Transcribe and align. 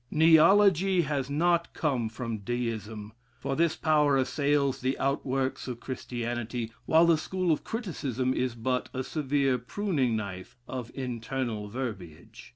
Neology 0.09 1.01
has 1.03 1.29
not 1.29 1.75
come 1.75 2.09
from 2.09 2.39
Deism, 2.39 3.13
for 3.37 3.55
this 3.55 3.75
power 3.75 4.17
assails 4.17 4.81
the 4.81 4.97
outworks 4.97 5.67
of 5.67 5.79
Christianity; 5.79 6.71
while 6.87 7.05
the 7.05 7.19
school 7.19 7.51
of 7.51 7.63
criticism 7.63 8.33
is 8.33 8.55
but 8.55 8.89
a 8.95 9.03
severe 9.03 9.59
pruning 9.59 10.15
knife 10.15 10.57
of 10.67 10.89
internal 10.95 11.67
verbiage. 11.67 12.49